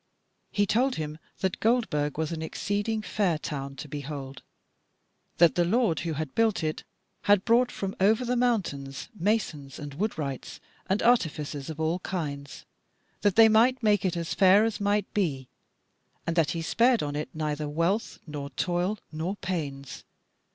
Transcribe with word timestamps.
He 0.51 0.65
told 0.65 0.95
him 0.95 1.19
that 1.41 1.59
Goldburg 1.59 2.17
was 2.17 2.31
an 2.31 2.41
exceeding 2.41 3.03
fair 3.03 3.37
town 3.37 3.75
to 3.75 3.87
behold; 3.87 4.41
that 5.37 5.53
the 5.53 5.63
lord 5.63 5.99
who 5.99 6.13
had 6.13 6.33
built 6.33 6.63
it 6.63 6.83
had 7.29 7.45
brought 7.45 7.69
from 7.71 7.95
over 7.99 8.25
the 8.25 8.35
mountains 8.35 9.09
masons 9.13 9.77
and 9.77 9.93
wood 9.93 10.17
wrights 10.17 10.59
and 10.87 11.03
artificers 11.03 11.69
of 11.69 11.79
all 11.79 11.99
kinds, 11.99 12.65
that 13.21 13.35
they 13.35 13.47
might 13.47 13.83
make 13.83 14.03
it 14.03 14.17
as 14.17 14.33
fair 14.33 14.65
as 14.65 14.81
might 14.81 15.13
be, 15.13 15.47
and 16.25 16.35
that 16.35 16.49
he 16.57 16.63
spared 16.63 17.03
on 17.03 17.15
it 17.15 17.29
neither 17.35 17.69
wealth 17.69 18.17
nor 18.25 18.49
toil 18.49 18.97
nor 19.11 19.35
pains. 19.35 20.03